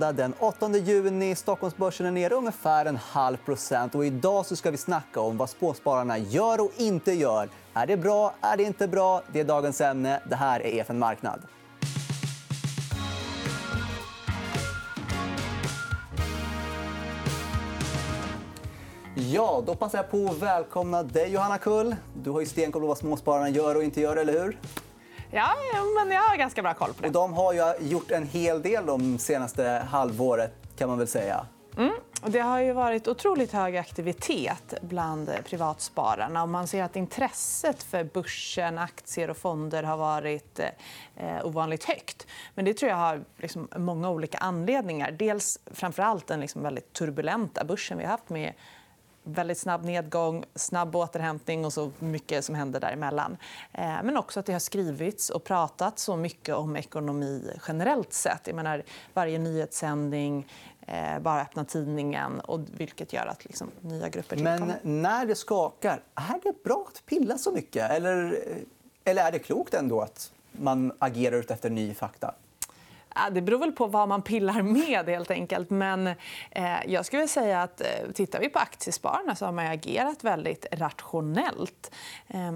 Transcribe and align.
Den 0.00 0.34
8 0.38 0.76
juni 0.76 1.34
Stockholmsbörsen 1.34 2.06
är 2.06 2.10
ner 2.10 2.32
ungefär 2.32 2.86
en 2.86 2.96
halv 2.96 3.36
procent. 3.36 3.94
Och 3.94 4.06
idag 4.06 4.46
så 4.46 4.56
ska 4.56 4.70
vi 4.70 4.76
snacka 4.76 5.20
om 5.20 5.36
vad 5.36 5.50
småspararna 5.50 6.18
gör 6.18 6.60
och 6.60 6.70
inte 6.76 7.12
gör. 7.12 7.48
Är 7.74 7.86
det 7.86 7.96
bra? 7.96 8.34
Är 8.40 8.56
det 8.56 8.62
inte 8.62 8.88
bra? 8.88 9.22
Det 9.32 9.40
är 9.40 9.44
dagens 9.44 9.80
ämne. 9.80 10.20
Det 10.30 10.36
här 10.36 10.60
är 10.60 10.74
EFN 10.74 10.98
Marknad. 10.98 11.40
Ja, 19.14 19.62
då 19.66 19.74
passar 19.74 19.98
jag 19.98 20.10
på 20.10 20.26
att 20.26 20.38
välkomna 20.38 21.02
dig, 21.02 21.32
Johanna 21.32 21.58
Kull. 21.58 21.96
Du 22.22 22.30
har 22.30 22.40
ju 22.40 22.46
stenkoll 22.46 22.82
på 22.82 22.88
vad 22.88 22.98
småspararna 22.98 23.48
gör 23.48 23.74
och 23.74 23.84
inte 23.84 24.00
gör, 24.00 24.16
eller 24.16 24.32
hur? 24.32 24.58
Ja, 25.30 25.54
men 25.96 26.10
jag 26.10 26.22
har 26.22 26.36
ganska 26.36 26.62
bra 26.62 26.74
koll 26.74 26.94
på 26.94 27.02
det. 27.02 27.08
Och 27.08 27.12
de 27.12 27.32
har 27.34 27.52
ju 27.52 27.88
gjort 27.88 28.10
en 28.10 28.26
hel 28.26 28.62
del 28.62 28.86
de 28.86 29.18
senaste 29.18 29.86
halvåret, 29.90 30.52
kan 30.78 30.88
man 30.88 30.98
väl 30.98 31.08
säga. 31.08 31.46
Mm. 31.76 31.92
Det 32.26 32.40
har 32.40 32.60
ju 32.60 32.72
varit 32.72 33.08
otroligt 33.08 33.52
hög 33.52 33.76
aktivitet 33.76 34.74
bland 34.80 35.30
privatspararna. 35.44 36.42
Och 36.42 36.48
man 36.48 36.68
ser 36.68 36.82
att 36.82 36.96
intresset 36.96 37.82
för 37.82 38.04
börsen, 38.04 38.78
aktier 38.78 39.30
och 39.30 39.36
fonder 39.36 39.82
har 39.82 39.96
varit 39.96 40.60
eh, 41.16 41.46
ovanligt 41.46 41.84
högt. 41.84 42.26
Men 42.54 42.64
det 42.64 42.74
tror 42.74 42.90
jag 42.90 42.96
har 42.96 43.24
liksom 43.36 43.68
många 43.76 44.10
olika 44.10 44.38
anledningar. 44.38 45.10
Dels 45.10 45.58
framför 45.66 46.02
allt 46.02 46.26
den 46.26 46.40
liksom 46.40 46.62
väldigt 46.62 46.92
turbulenta 46.92 47.64
börsen 47.64 47.98
vi 47.98 48.04
har 48.04 48.10
haft 48.10 48.28
med 48.28 48.52
väldigt 49.26 49.58
snabb 49.58 49.84
nedgång, 49.84 50.44
snabb 50.54 50.96
återhämtning 50.96 51.64
och 51.64 51.72
så 51.72 51.90
mycket 51.98 52.44
som 52.44 52.54
händer 52.54 52.80
däremellan. 52.80 53.36
Eh, 53.72 54.02
men 54.02 54.16
också 54.16 54.40
att 54.40 54.46
det 54.46 54.52
har 54.52 54.60
skrivits 54.60 55.30
och 55.30 55.44
pratats 55.44 56.02
så 56.02 56.16
mycket 56.16 56.54
om 56.54 56.76
ekonomi 56.76 57.50
generellt 57.68 58.12
sett. 58.12 58.46
Jag 58.46 58.56
menar, 58.56 58.82
varje 59.14 59.38
nyhetssändning, 59.38 60.46
eh, 60.86 61.18
bara 61.18 61.42
öppna 61.42 61.64
tidningen, 61.64 62.40
och 62.40 62.60
vilket 62.76 63.12
gör 63.12 63.26
att 63.26 63.44
liksom, 63.44 63.70
nya 63.80 64.08
grupper 64.08 64.36
tillkommer. 64.36 64.78
Men 64.82 65.02
när 65.02 65.26
det 65.26 65.34
skakar, 65.34 66.02
är 66.14 66.40
det 66.42 66.62
bra 66.64 66.86
att 66.88 67.06
pilla 67.06 67.38
så 67.38 67.52
mycket? 67.52 67.90
Eller, 67.90 68.38
eller 69.04 69.22
är 69.22 69.32
det 69.32 69.38
klokt 69.38 69.74
ändå 69.74 70.00
att 70.00 70.32
man 70.52 70.92
agerar 70.98 71.36
ut 71.36 71.50
efter 71.50 71.70
ny 71.70 71.94
fakta? 71.94 72.34
Det 73.32 73.42
beror 73.42 73.58
väl 73.58 73.72
på 73.72 73.86
vad 73.86 74.08
man 74.08 74.22
pillar 74.22 74.62
med. 74.62 75.08
helt 75.08 75.30
enkelt. 75.30 75.70
Men 75.70 76.06
eh, 76.50 76.86
jag 76.86 77.06
skulle 77.06 77.28
säga 77.28 77.62
att 77.62 77.80
eh, 77.80 77.86
tittar 78.14 78.40
vi 78.40 78.48
på 78.48 78.58
aktiespararna 78.58 79.34
så 79.34 79.44
har 79.44 79.52
man 79.52 79.66
agerat 79.66 80.24
väldigt 80.24 80.66
rationellt. 80.72 81.94
Eh, 82.28 82.52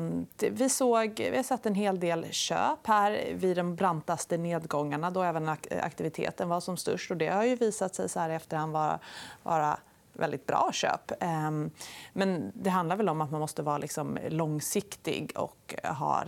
vi, 0.51 0.69
såg, 0.69 1.13
vi 1.17 1.37
har 1.37 1.43
sett 1.43 1.67
en 1.67 1.75
hel 1.75 2.01
del 2.01 2.27
köp 2.31 2.87
här 2.87 3.33
vid 3.35 3.57
de 3.57 3.77
brantaste 3.77 4.37
nedgångarna 4.37 5.11
då 5.11 5.23
även 5.23 5.49
aktiviteten 5.83 6.49
var 6.49 6.61
som 6.61 6.77
störst. 6.77 7.11
Och 7.11 7.17
det 7.17 7.29
har 7.29 7.45
ju 7.45 7.57
visat 7.57 7.95
sig 7.95 8.09
så 8.09 8.21
här 8.21 8.31
i 8.31 8.35
efterhand 8.35 8.73
vara, 8.73 8.99
vara 9.43 9.79
väldigt 10.13 10.47
bra 10.47 10.71
köp. 10.73 11.13
Ehm, 11.21 11.71
men 12.13 12.53
det 12.55 12.71
handlar 12.71 12.97
väl 12.97 13.09
om 13.09 13.21
att 13.21 13.31
man 13.31 13.41
måste 13.41 13.63
vara 13.63 13.79
liksom 13.79 14.19
långsiktig 14.29 15.33
och 15.35 15.75
ha 15.85 16.25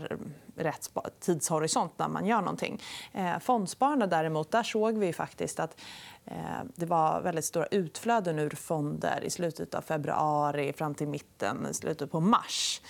rätt 0.56 0.90
tidshorisont 1.20 1.98
när 1.98 2.08
man 2.08 2.26
gör 2.26 2.40
någonting. 2.40 2.82
Eh, 3.12 3.38
fondspararna 3.38 4.06
däremot, 4.06 4.50
där 4.50 4.62
såg 4.62 4.98
vi 4.98 5.12
faktiskt 5.12 5.60
att 5.60 5.80
eh, 6.24 6.34
det 6.74 6.86
var 6.86 7.20
väldigt 7.20 7.44
stora 7.44 7.66
utflöden 7.66 8.38
ur 8.38 8.50
fonder 8.50 9.24
i 9.24 9.30
slutet 9.30 9.74
av 9.74 9.82
februari 9.82 10.72
fram 10.72 10.94
till 10.94 11.08
mitten, 11.08 11.74
slutet 11.74 12.10
på 12.10 12.20
mars. 12.20 12.80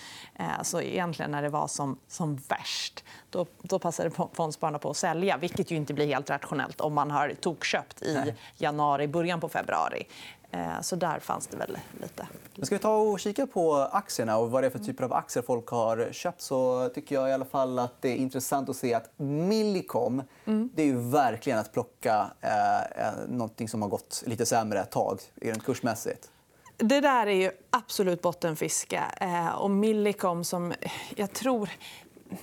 Så 0.61 0.81
egentligen 0.81 1.31
när 1.31 1.41
det 1.41 1.49
var 1.49 1.67
som, 1.67 1.99
som 2.07 2.35
värst 2.35 3.03
då, 3.29 3.45
då 3.61 3.79
passade 3.79 4.11
fondspararna 4.33 4.79
på 4.79 4.89
att 4.89 4.97
sälja. 4.97 5.37
Vilket 5.37 5.71
ju 5.71 5.75
inte 5.75 5.93
blir 5.93 6.07
helt 6.07 6.29
rationellt 6.29 6.81
om 6.81 6.93
man 6.93 7.11
har 7.11 7.33
tokköpt 7.41 8.01
i 8.01 8.33
januari, 8.57 9.07
början 9.07 9.39
på 9.39 9.49
februari. 9.49 10.07
Eh, 10.53 10.81
så 10.81 10.95
där 10.95 11.19
fanns 11.19 11.47
det 11.47 11.57
väl 11.57 11.77
lite. 12.01 12.27
Ska 12.61 12.75
vi 12.75 12.79
ta 12.79 12.95
och 12.95 13.19
kika 13.19 13.47
på 13.47 13.75
aktierna 13.75 14.37
och 14.37 14.51
vad 14.51 14.63
det 14.63 14.67
är 14.67 14.69
för 14.71 14.79
typer 14.79 15.03
av 15.03 15.13
aktier 15.13 15.43
folk 15.43 15.67
har 15.67 16.09
köpt 16.11 16.41
så 16.41 16.89
tycker 16.89 17.15
jag 17.15 17.29
i 17.29 17.33
alla 17.33 17.45
fall 17.45 17.79
att 17.79 18.01
det 18.01 18.09
är 18.09 18.15
intressant 18.15 18.69
att 18.69 18.75
se 18.75 18.93
att 18.93 19.11
Millicom 19.17 20.23
mm. 20.45 20.69
det 20.75 20.89
är 20.89 21.11
verkligen 21.11 21.59
att 21.59 21.73
plocka 21.73 22.31
eh, 22.41 23.11
något 23.27 23.69
som 23.69 23.81
har 23.81 23.89
gått 23.89 24.23
lite 24.25 24.45
sämre 24.45 24.79
ett 24.79 24.91
tag 24.91 25.19
rent 25.41 25.63
kursmässigt. 25.63 26.31
Det 26.77 27.01
där 27.01 27.27
är 27.27 27.35
ju 27.35 27.51
absolut 27.69 28.21
bottenfiske. 28.21 29.03
Eh, 29.21 29.49
och 29.49 29.71
Millicom, 29.71 30.43
som 30.43 30.73
jag 31.15 31.33
tror 31.33 31.69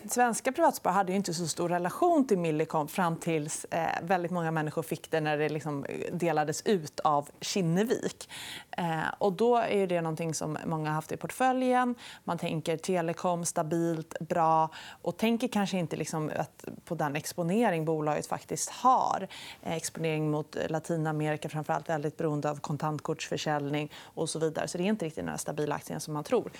svenska 0.08 0.52
privatsparare 0.52 0.94
hade 0.94 1.12
inte 1.12 1.34
så 1.34 1.46
stor 1.46 1.68
relation 1.68 2.26
till 2.26 2.38
Millicom 2.38 2.88
fram 2.88 3.16
tills 3.16 3.64
eh, 3.64 3.86
väldigt 4.02 4.30
många 4.30 4.50
människor 4.50 4.82
fick 4.82 5.10
det 5.10 5.20
när 5.20 5.38
det 5.38 5.48
liksom 5.48 5.84
eh, 5.84 6.14
delades 6.14 6.62
ut 6.66 7.00
av 7.00 7.28
Kinnevik. 7.40 8.28
Eh, 8.70 8.84
och 9.18 9.32
då 9.32 9.56
är 9.56 9.86
det 9.86 10.00
någonting 10.00 10.34
som 10.34 10.58
många 10.66 10.90
har 10.90 10.94
haft 10.94 11.12
i 11.12 11.16
portföljen. 11.16 11.94
Man 12.24 12.38
tänker 12.38 12.76
telekom, 12.76 13.44
stabilt, 13.44 14.18
bra 14.20 14.70
och 15.02 15.16
tänker 15.16 15.48
kanske 15.48 15.78
inte 15.78 15.96
liksom 15.96 16.30
att 16.36 16.64
på 16.84 16.94
den 16.94 17.16
exponering 17.16 17.84
bolaget 17.84 18.26
faktiskt 18.26 18.70
har. 18.70 19.28
Eh, 19.62 19.76
exponering 19.76 20.30
mot 20.30 20.56
Latinamerika, 20.68 21.48
framförallt 21.48 21.88
väldigt 21.88 22.16
beroende 22.16 22.50
av 22.50 22.60
kontantkortsförsäljning 22.60 23.92
och 24.02 24.30
så 24.30 24.38
vidare. 24.38 24.68
Så 24.68 24.78
det 24.78 24.84
är 24.84 24.88
inte 24.88 25.04
riktigt 25.04 25.24
några 25.24 25.38
stabila 25.38 25.74
aktier 25.74 25.98
som 25.98 26.14
man 26.14 26.24
tror. 26.24 26.50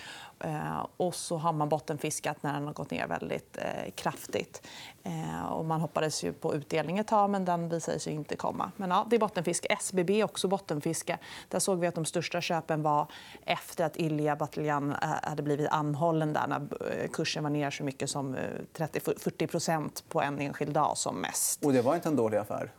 Eh, 0.41 0.87
och 0.97 1.15
så 1.15 1.37
har 1.37 1.53
man 1.53 1.69
bottenfiskat 1.69 2.43
när 2.43 2.53
den 2.53 2.67
har 2.67 2.73
gått 2.73 2.91
ner 2.91 3.07
väldigt 3.21 3.59
eh, 3.59 3.91
kraftigt. 3.95 4.67
Eh, 5.03 5.53
och 5.53 5.65
man 5.65 5.81
hoppades 5.81 6.25
ju 6.25 6.33
på 6.33 6.55
utdelning 6.55 6.99
ett 6.99 7.07
tag, 7.07 7.31
men 7.31 7.45
den 7.45 7.69
visade 7.69 7.99
sig 7.99 8.13
inte 8.13 8.37
komma. 8.37 8.73
Men 8.77 8.91
ja, 8.91 9.07
det 9.11 9.17
är 9.17 9.21
bottenfiske. 9.21 9.69
SBB 9.69 10.25
också 10.25 10.49
bottenfiske. 10.49 11.19
Där 11.49 11.59
såg 11.59 11.81
vi 11.81 11.87
att 11.87 11.95
de 11.95 12.05
största 12.05 12.41
köpen 12.41 12.83
var 12.83 13.07
efter 13.45 13.85
att 13.85 13.97
Ilja 13.97 14.37
Bataljan 14.37 14.93
eh, 14.93 15.09
hade 15.23 15.43
blivit 15.43 15.69
anhållen 15.69 16.33
där 16.33 16.47
när 16.47 17.09
kursen 17.09 17.43
var 17.43 17.51
ner 17.51 17.71
så 17.71 17.85
mycket 17.85 18.11
som 18.11 18.37
30-40% 18.77 20.03
på 20.09 20.23
en 20.23 20.39
enskild 20.39 20.73
dag 20.73 20.97
som 20.97 21.21
mest. 21.21 21.65
Och 21.65 21.73
det 21.73 21.83
var 21.83 21.95
inte 21.95 22.09
en 22.09 22.17
dålig 22.17 22.39
affär? 22.39 22.73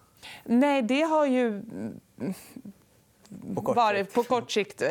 Nej, 0.43 0.81
det 0.81 1.01
har 1.01 1.25
ju 1.25 1.63
på 3.55 3.61
kort 3.61 3.77
sikt. 3.95 4.13
På 4.13 4.23
kort 4.23 4.51
sikt 4.51 4.83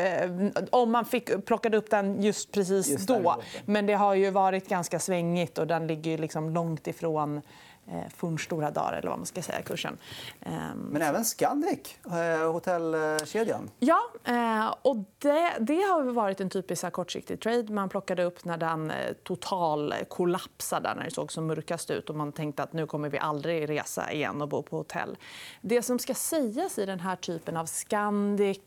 om 0.70 0.90
man 0.90 1.04
fick, 1.04 1.46
plockade 1.46 1.76
upp 1.76 1.90
den 1.90 2.22
just 2.22 2.52
precis 2.52 2.88
just 2.88 3.08
då. 3.08 3.42
Men 3.66 3.86
det 3.86 3.94
har 3.94 4.14
ju 4.14 4.30
varit 4.30 4.68
ganska 4.68 4.98
svängigt 4.98 5.58
och 5.58 5.66
den 5.66 5.86
ligger 5.86 6.18
liksom 6.18 6.50
långt 6.50 6.86
ifrån 6.86 7.42
eh, 7.90 8.08
fornstora 8.16 8.70
dagar, 8.70 8.92
eller 8.92 9.08
vad 9.08 9.18
man 9.18 9.26
ska 9.26 9.42
säga, 9.42 9.62
kursen. 9.62 9.98
Ehm. 10.40 10.78
Men 10.78 11.02
även 11.02 11.24
Scandic, 11.24 11.98
eh, 12.04 12.52
hotellkedjan. 12.52 13.70
Ja, 13.78 14.00
eh, 14.24 14.74
och 14.82 14.96
det, 15.18 15.56
det 15.60 15.82
har 15.82 16.02
varit 16.02 16.40
en 16.40 16.50
typisk 16.50 16.92
kortsiktig 16.92 17.40
trade. 17.40 17.72
Man 17.72 17.88
plockade 17.88 18.24
upp 18.24 18.44
när 18.44 18.56
den 18.56 18.92
total 19.22 19.94
kollapsade, 20.08 20.94
när 20.94 21.04
det 21.04 21.10
såg 21.10 21.32
som 21.32 21.46
mörkast 21.46 21.90
ut. 21.90 22.10
och 22.10 22.16
Man 22.16 22.32
tänkte 22.32 22.62
att 22.62 22.72
nu 22.72 22.86
kommer 22.86 23.08
vi 23.08 23.18
aldrig 23.18 23.68
resa 23.68 24.12
igen 24.12 24.42
och 24.42 24.48
bo 24.48 24.62
på 24.62 24.76
hotell. 24.76 25.16
Det 25.60 25.82
som 25.82 25.98
ska 25.98 26.14
sägas 26.14 26.78
i 26.78 26.86
den 26.86 27.00
här 27.00 27.16
typen 27.16 27.56
av 27.56 27.66
Scandic, 27.66 28.60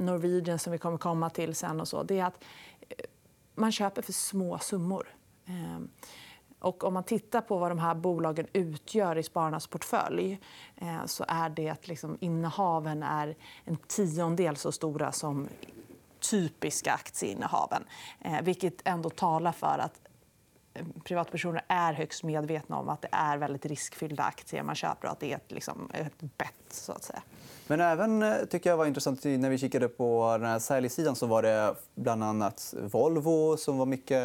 Norwegian 0.00 0.58
som 0.58 0.72
vi 0.72 0.78
kommer 0.78 0.98
komma 0.98 1.30
till 1.30 1.54
sen, 1.54 1.80
och 1.80 1.88
så, 1.88 2.02
det 2.02 2.18
är 2.18 2.24
att 2.24 2.44
man 3.54 3.72
köper 3.72 4.02
för 4.02 4.12
små 4.12 4.58
summor. 4.58 5.08
Ehm. 5.46 5.88
Och 6.58 6.84
om 6.84 6.94
man 6.94 7.04
tittar 7.04 7.40
på 7.40 7.58
vad 7.58 7.70
de 7.70 7.78
här 7.78 7.94
bolagen 7.94 8.46
utgör 8.52 9.18
i 9.18 9.22
spararnas 9.22 9.66
portfölj 9.66 10.40
eh, 10.76 11.06
så 11.06 11.24
är 11.28 11.48
det 11.48 11.68
att 11.68 11.88
liksom 11.88 12.18
innehaven 12.20 13.02
är 13.02 13.36
en 13.64 13.76
tiondel 13.76 14.56
så 14.56 14.72
stora 14.72 15.12
som 15.12 15.48
typiska 16.30 16.92
aktieinnehaven. 16.92 17.84
Eh, 18.20 18.42
vilket 18.42 18.74
ändå 18.84 19.10
talar 19.10 19.52
för 19.52 19.78
att 19.78 20.00
eh, 20.74 20.86
privatpersoner 21.04 21.64
är 21.68 21.92
högst 21.92 22.22
medvetna 22.22 22.78
om 22.78 22.88
att 22.88 23.02
det 23.02 23.08
är 23.12 23.36
väldigt 23.36 23.66
riskfyllda 23.66 24.22
aktier 24.22 24.62
man 24.62 24.74
köper 24.74 25.06
och 25.06 25.12
att 25.12 25.20
det 25.20 25.32
är 25.32 25.36
ett, 25.36 25.52
liksom, 25.52 25.90
ett 25.94 26.20
bett. 26.20 26.52
Så 26.70 26.92
att 26.92 27.04
säga. 27.04 27.22
Men 27.66 27.80
även 27.80 28.24
tycker 28.50 28.70
jag 28.70 28.76
var 28.76 28.86
intressant 28.86 29.24
när 29.24 29.50
vi 29.50 29.58
kikade 29.58 29.88
på 29.88 30.36
den 30.40 30.50
här 30.50 30.58
säljsidan 30.58 31.16
så 31.16 31.26
var 31.26 31.42
det 31.42 31.74
bland 31.94 32.24
annat 32.24 32.74
Volvo 32.82 33.56
som 33.56 33.78
var 33.78 33.86
mycket 33.86 34.22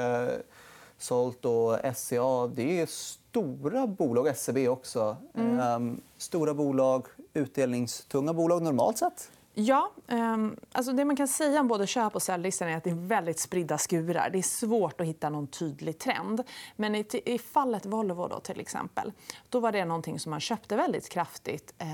sålt. 1.01 1.45
Och 1.45 1.77
SCA 1.95 2.47
det 2.47 2.81
är 2.81 2.85
stora 2.85 3.87
bolag. 3.87 4.37
SEB 4.37 4.57
också. 4.67 5.17
Mm. 5.35 5.59
Ehm, 5.59 6.01
stora 6.17 6.53
bolag, 6.53 7.07
utdelningstunga 7.33 8.33
bolag 8.33 8.61
normalt 8.61 8.97
sett. 8.97 9.31
Ja. 9.53 9.91
Um, 10.07 10.55
alltså 10.71 10.91
det 10.91 11.05
man 11.05 11.15
kan 11.15 11.27
säga 11.27 11.59
om 11.59 11.67
både 11.67 11.87
köp 11.87 12.15
och 12.15 12.21
säljlistan 12.21 12.67
är 12.67 12.77
att 12.77 12.83
det 12.83 12.89
är 12.89 13.07
väldigt 13.07 13.39
spridda 13.39 13.77
skurar. 13.77 14.29
Det 14.29 14.37
är 14.37 14.41
svårt 14.41 15.01
att 15.01 15.07
hitta 15.07 15.29
någon 15.29 15.47
tydlig 15.47 15.99
trend. 15.99 16.43
Men 16.75 16.95
i, 16.95 17.05
i 17.25 17.39
fallet 17.39 17.85
Volvo, 17.85 18.27
då, 18.27 18.39
till 18.39 18.59
exempel, 18.59 19.11
då 19.49 19.59
var 19.59 19.71
det 19.71 19.85
någonting 19.85 20.19
som 20.19 20.29
man 20.29 20.39
köpte 20.39 20.75
väldigt 20.75 21.09
kraftigt 21.09 21.73
eh, 21.77 21.87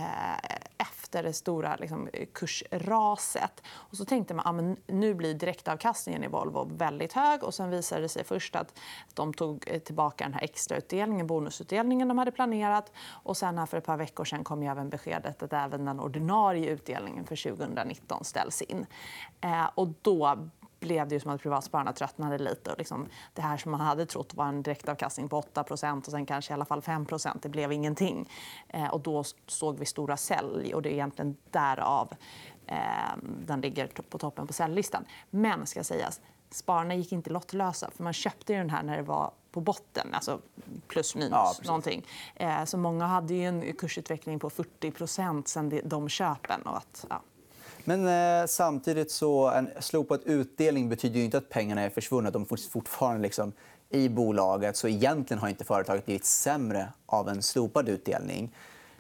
efter 1.08 1.24
det 1.24 1.34
stora 1.34 1.76
liksom, 1.76 2.10
kursraset. 2.34 3.64
Och 3.68 3.98
så 3.98 4.06
tänkte 4.06 4.34
man 4.34 4.60
att 4.60 4.78
nu 4.88 5.14
blir 5.14 5.34
direktavkastningen 5.34 6.24
i 6.24 6.28
Volvo 6.28 6.70
väldigt 6.74 7.14
hög. 7.14 7.44
Och 7.44 7.54
sen 7.54 7.70
visade 7.70 8.02
det 8.02 8.10
sig 8.10 8.24
först 8.24 8.56
att 8.56 8.80
de 9.14 9.34
tog 9.34 9.64
eh, 9.68 9.80
tillbaka 9.80 10.24
den 10.24 10.34
här 10.34 10.44
extrautdelningen, 10.44 11.28
bonusutdelningen 11.28 12.08
de 12.08 12.18
hade 12.18 12.32
planerat. 12.32 12.92
Och 13.24 13.38
sen 13.38 13.58
här 13.58 13.66
för 13.66 13.78
ett 13.78 13.86
par 13.86 13.98
veckor 13.98 14.26
sen 14.26 14.44
kom 14.44 14.64
ju 14.64 14.70
även 14.70 14.90
beskedet 14.90 15.44
att 15.44 15.54
även 15.54 15.86
den 15.86 16.00
ordinarie 16.00 16.70
utdelningen 16.70 17.26
för 17.26 17.50
2019 17.50 18.24
ställs 18.24 18.62
in. 18.62 18.86
Eh, 19.42 19.70
och 19.76 19.88
då 20.02 20.50
blev 20.80 21.08
det 21.08 21.20
som 21.20 21.32
att 21.32 21.42
privatspararna 21.42 21.94
tröttnade 21.94 22.38
lite. 22.38 22.72
Och 22.72 22.78
liksom 22.78 23.08
det 23.34 23.42
här 23.42 23.58
som 23.58 23.72
man 23.72 23.82
hade 23.82 24.06
trott 24.06 24.34
var 24.34 24.46
en 24.46 24.64
direktavkastning 24.64 25.30
på 25.30 25.42
8% 25.42 25.98
och 25.98 26.12
sen 26.12 26.26
kanske 26.26 26.52
i 26.52 26.54
alla 26.54 26.66
fall 26.66 26.82
5 26.82 27.06
det 27.42 27.50
blev 27.50 27.72
ingenting. 27.72 28.30
Eh, 28.70 28.88
och 28.88 29.02
då 29.02 29.24
såg 29.48 29.80
vi 29.80 29.86
stora 29.86 30.18
sälj. 30.18 30.74
Och 30.74 30.82
det 30.82 30.90
är 30.90 30.94
egentligen 30.94 31.38
därav 31.52 32.14
eh, 32.68 32.78
den 33.46 33.62
ligger 33.62 33.88
på 33.88 34.18
toppen 34.18 34.48
på 34.48 34.54
säljlistan. 34.54 35.06
Men 35.30 35.68
ska 35.68 35.84
sägas, 35.84 36.22
spararna 36.50 36.96
gick 36.96 37.12
inte 37.12 37.30
lottlösa. 37.30 37.92
För 37.96 38.04
man 38.04 38.14
köpte 38.14 38.54
den 38.54 38.70
här 38.70 38.84
när 38.84 38.98
det 38.98 39.04
var 39.04 39.32
på 39.52 39.62
botten, 39.62 40.14
alltså 40.14 40.42
plus 40.88 41.16
minus. 41.16 41.32
Ja, 41.32 41.54
någonting. 41.66 42.06
Eh, 42.36 42.66
så 42.66 42.78
många 42.78 43.06
hade 43.06 43.34
ju 43.34 43.46
en 43.46 43.74
kursutveckling 43.74 44.40
på 44.40 44.50
40% 44.50 45.44
sen 45.46 45.82
de 45.84 46.10
köpen. 46.10 46.62
Och 46.62 46.78
att, 46.78 47.06
ja. 47.10 47.22
Men 47.90 48.08
eh, 48.08 48.48
samtidigt 48.48 49.12
så 49.12 49.50
en 49.50 49.70
slopad 49.80 50.20
utdelning 50.26 50.90
betyder 50.90 51.20
ju 51.20 51.26
inte 51.26 51.38
att 51.38 51.50
pengarna 51.50 51.82
är 51.82 51.90
försvunna. 51.90 52.32
De 52.32 52.46
finns 52.46 52.70
fortfarande 52.70 53.22
liksom 53.22 53.54
i 53.90 54.10
bolaget. 54.10 54.78
Så 54.78 54.88
egentligen 54.88 55.42
har 55.42 55.50
inte 55.50 55.64
företaget 55.64 56.06
blivit 56.06 56.26
sämre 56.26 56.94
av 57.06 57.30
en 57.30 57.42
slopad 57.42 57.90
utdelning. 57.90 58.56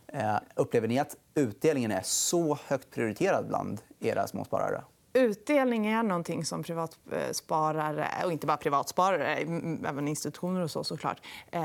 Eh, 0.08 0.36
upplever 0.56 0.88
ni 0.88 1.00
att 1.00 1.16
utdelningen 1.36 1.92
är 1.92 2.02
så 2.04 2.58
högt 2.68 2.92
prioriterad 2.92 3.48
bland 3.48 3.82
era 4.00 4.28
småsparare? 4.28 4.82
Utdelning 5.18 5.88
är 5.88 6.04
någonting 6.04 6.46
som 6.46 6.64
privatsparare, 6.64 8.08
och 8.26 8.32
inte 8.32 8.48
bara 8.48 8.58
privatsparare, 8.58 9.36
även 9.88 10.08
institutioner 10.08 10.62
och 10.62 10.72
så, 10.72 10.84
såklart, 10.84 11.22
eh, 11.52 11.64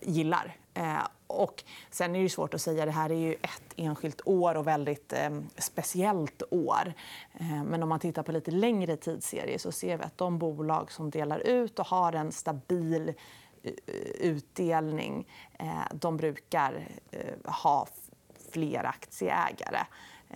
gillar. 0.00 0.56
Eh, 0.74 1.06
och 1.26 1.64
sen 1.90 2.16
är 2.16 2.22
det 2.22 2.28
svårt 2.28 2.54
att 2.54 2.60
säga. 2.60 2.84
Det 2.84 2.90
här 2.90 3.10
är 3.10 3.14
ju 3.14 3.32
ett 3.32 3.74
enskilt 3.76 4.20
år 4.24 4.54
och 4.54 4.66
väldigt 4.66 5.12
eh, 5.12 5.30
speciellt 5.58 6.42
år. 6.50 6.94
Eh, 7.34 7.64
men 7.64 7.82
om 7.82 7.88
man 7.88 8.00
tittar 8.00 8.22
på 8.22 8.32
lite 8.32 8.50
längre 8.50 8.96
tidsserier 8.96 9.58
så 9.58 9.72
ser 9.72 9.96
vi 9.96 10.04
att 10.04 10.18
de 10.18 10.38
bolag 10.38 10.92
som 10.92 11.10
delar 11.10 11.38
ut 11.38 11.78
och 11.78 11.86
har 11.86 12.12
en 12.12 12.32
stabil 12.32 13.14
eh, 13.62 13.72
utdelning 14.20 15.28
eh, 15.58 15.66
de 15.92 16.16
brukar 16.16 16.88
eh, 17.10 17.52
ha 17.52 17.86
fler 18.52 18.84
aktieägare. 18.84 19.80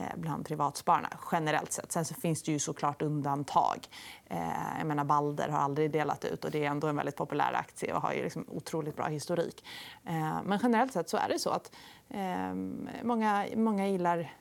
Eh, 0.00 0.16
bland 0.16 0.46
privatspararna 0.46 1.08
generellt 1.32 1.72
sett. 1.72 1.92
Sen 1.92 2.04
så 2.04 2.14
finns 2.14 2.42
det 2.42 2.52
ju 2.52 2.58
såklart 2.58 3.02
undantag. 3.02 3.88
Eh, 4.26 4.78
jag 4.78 4.86
menar, 4.86 5.04
Balder 5.04 5.48
har 5.48 5.58
aldrig 5.58 5.90
delat 5.90 6.24
ut 6.24 6.44
och 6.44 6.50
det 6.50 6.64
är 6.64 6.70
ändå 6.70 6.86
en 6.86 6.96
väldigt 6.96 7.16
populär 7.16 7.52
aktie 7.52 7.94
och 7.94 8.02
har 8.02 8.12
ju 8.12 8.22
liksom 8.22 8.44
otroligt 8.48 8.96
bra 8.96 9.06
historik. 9.06 9.64
Eh, 10.04 10.38
men 10.44 10.58
generellt 10.62 10.92
sett 10.92 11.08
så 11.08 11.16
är 11.16 11.28
det 11.28 11.38
så 11.38 11.50
att 11.50 11.72
många, 13.02 13.46
många 13.56 13.88
gillar 13.88 14.32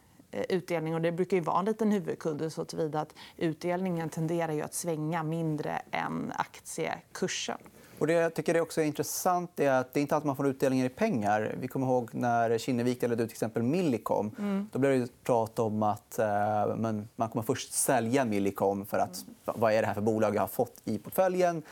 utdelning. 0.49 0.95
Och 0.95 1.01
det 1.01 1.11
brukar 1.11 1.37
ju 1.37 1.43
vara 1.43 1.59
en 1.59 1.65
liten 1.65 1.91
huvudkudde 1.91 2.49
så 2.49 2.61
att 2.93 3.13
utdelningen 3.37 4.09
tenderar 4.09 4.53
ju 4.53 4.61
att 4.61 4.73
svänga 4.73 5.23
mindre 5.23 5.81
än 5.91 6.33
aktiekursen. 6.35 7.57
Och 7.99 8.07
det 8.07 8.13
jag 8.13 8.33
tycker 8.33 8.53
det 8.53 8.61
också 8.61 8.81
är 8.81 8.85
intressant 8.85 9.59
är 9.59 9.71
att 9.71 9.93
det 9.93 9.99
är 9.99 10.01
inte 10.01 10.15
alltid 10.15 10.25
man 10.25 10.35
får 10.35 10.47
utdelningar 10.47 10.85
i 10.85 10.89
pengar. 10.89 11.55
Vi 11.59 11.67
kommer 11.67 11.87
ihåg 11.87 12.09
när 12.13 12.57
Kinnevik 12.57 13.01
delade 13.01 13.23
ut 13.23 13.29
till 13.29 13.35
exempel 13.35 13.63
Millicom. 13.63 14.31
Mm. 14.39 14.69
Då 14.71 14.79
blev 14.79 14.99
det 14.99 15.23
prat 15.23 15.59
om 15.59 15.83
att 15.83 16.19
eh, 16.19 16.75
men 16.75 17.07
man 17.15 17.29
kommer 17.29 17.43
först 17.43 17.73
sälja 17.73 18.25
Millicom 18.25 18.85
för 18.85 18.97
att 18.97 19.25
vad 19.45 19.73
är 19.73 19.81
det 19.81 19.87
här 19.87 19.93
för 19.93 20.01
bolag 20.01 20.35
jag 20.35 20.41
har 20.41 20.47
fått 20.47 20.81
i 20.85 20.97
portföljen. 20.97 21.63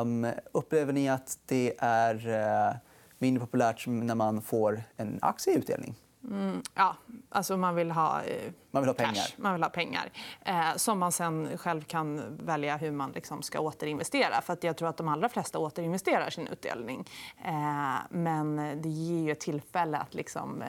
Um, 0.00 0.26
upplever 0.52 0.92
ni 0.92 1.08
att 1.08 1.38
det 1.46 1.74
är 1.78 2.28
uh, 2.28 2.76
mindre 3.18 3.40
populärt 3.40 3.86
när 3.86 4.14
man 4.14 4.42
får 4.42 4.82
en 4.96 5.18
aktie 5.22 5.54
i 5.54 5.56
utdelning? 5.56 5.94
Mm, 6.30 6.62
ja, 6.74 6.96
alltså 7.28 7.56
man 7.56 7.74
vill 7.74 7.90
ha, 7.90 8.22
eh, 8.22 8.52
man 8.70 8.82
vill 8.82 8.88
ha 8.88 8.94
cash. 8.94 9.04
pengar. 9.04 9.26
Man 9.36 9.52
vill 9.52 9.62
ha 9.62 9.70
pengar 9.70 10.10
eh, 10.44 10.76
som 10.76 10.98
man 10.98 11.12
sen 11.12 11.58
själv 11.58 11.82
kan 11.82 12.36
välja 12.36 12.76
hur 12.76 12.90
man 12.90 13.12
liksom 13.12 13.42
ska 13.42 13.60
återinvestera. 13.60 14.40
För 14.40 14.52
att 14.52 14.64
jag 14.64 14.76
tror 14.76 14.88
att 14.88 14.96
de 14.96 15.08
allra 15.08 15.28
flesta 15.28 15.58
återinvesterar 15.58 16.30
sin 16.30 16.46
utdelning. 16.46 17.08
Eh, 17.44 17.96
men 18.10 18.56
det 18.82 18.88
ger 18.88 19.22
ju 19.22 19.32
ett 19.32 19.40
tillfälle 19.40 19.98
att 19.98 20.14
liksom, 20.14 20.62
eh, 20.62 20.68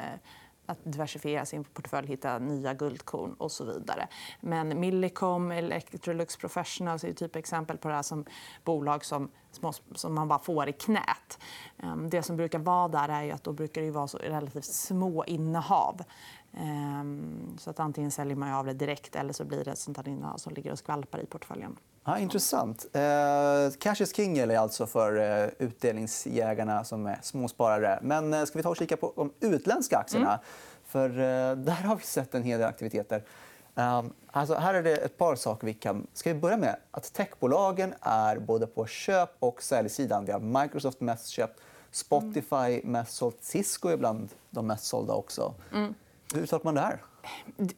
att 0.68 0.78
diversifiera 0.84 1.46
sin 1.46 1.64
portfölj, 1.64 2.08
hitta 2.08 2.40
nya 2.40 2.74
guldkorn 2.74 3.34
och 3.34 3.52
så 3.52 3.66
vidare. 3.66 4.08
Men 4.42 4.80
Millicom, 4.80 5.52
Electrolux 5.52 6.38
Professionals 6.38 7.04
är 7.04 7.14
typ 7.14 7.36
exempel 7.36 7.78
på 7.78 7.88
det 7.88 7.94
här 7.94 8.02
som 8.02 8.25
bolag 8.64 9.06
som, 9.06 9.30
som 9.96 10.16
man 10.16 10.28
bara 10.28 10.40
får 10.40 10.69
i 10.69 10.74
knät. 10.74 11.40
Ehm, 11.78 12.10
det 12.10 12.24
som 12.24 12.38
brukar 12.38 12.60
vara 12.60 12.88
där 12.88 13.10
är 13.10 13.34
att 13.34 13.44
då 13.44 13.54
brukar 13.54 13.81
det 13.81 13.92
vara 13.92 14.08
så 14.08 14.18
relativt 14.18 14.66
små 14.66 15.25
innehav. 15.25 16.02
Ehm, 16.54 17.58
så 17.58 17.69
att 17.69 17.80
antingen 17.80 18.12
säljer 18.12 18.36
man 18.36 18.54
av 18.54 18.66
det 18.66 18.74
direkt 18.74 19.16
eller 19.16 19.34
så 19.34 19.46
blir 19.46 19.66
det 19.66 19.72
ett 19.72 19.80
sånt 19.80 20.08
innehav 20.08 20.38
som 20.38 20.54
ligger 20.54 20.72
och 20.72 20.80
skvalpar 20.80 21.19
i 21.19 21.25
portföljen. 21.25 21.78
Ja, 22.09 22.19
intressant. 22.19 22.86
Eh, 22.94 23.71
cash 23.80 24.01
is 24.01 24.15
king 24.15 24.38
är 24.38 24.57
alltså 24.57 24.86
för 24.86 25.44
eh, 25.44 25.50
utdelningsjägarna 25.59 26.83
som 26.83 27.06
är 27.06 27.19
småsparare. 27.21 28.00
Men 28.01 28.33
eh, 28.33 28.45
ska 28.45 28.59
vi 28.59 28.63
ta 28.63 28.69
och 28.69 28.77
kika 28.77 28.98
på 28.98 29.13
de 29.15 29.33
utländska 29.39 29.98
aktierna? 29.98 30.27
Mm. 30.27 30.39
För 30.86 31.09
eh, 31.09 31.56
där 31.56 31.83
har 31.83 31.95
vi 31.95 32.04
sett 32.04 32.36
en 32.36 32.44
hel 32.44 32.59
del 32.59 32.69
aktiviteter. 32.69 33.24
Um, 33.75 34.13
alltså 34.31 34.56
här 34.56 34.74
är 34.74 34.83
det 34.83 34.95
ett 34.98 35.18
par 35.18 35.36
saker 35.36 35.68
vi 35.68 35.74
kan... 35.74 36.07
Ska 36.13 36.33
vi 36.33 36.39
börja 36.39 36.57
med 36.57 36.75
att 36.92 37.13
techbolagen 37.13 37.94
är 38.01 38.39
både 38.39 38.68
på 38.68 38.86
köp 38.86 39.30
och 39.39 39.63
säljsidan. 39.63 40.25
Vi 40.25 40.31
har 40.31 40.39
Microsoft 40.39 41.01
mest 41.01 41.27
köpt, 41.27 41.59
Spotify 41.92 42.56
mm. 42.56 42.92
mest 42.92 43.15
sålt, 43.15 43.38
Cisco 43.42 43.89
är 43.89 43.98
bland 43.98 44.30
de 44.50 44.68
mest 44.68 44.86
sålda 44.86 45.13
också. 45.13 45.54
Mm. 45.74 45.94
Hur 46.33 46.45
tolkar 46.45 46.65
man 46.65 46.75
det 46.75 46.81
här? 46.81 47.01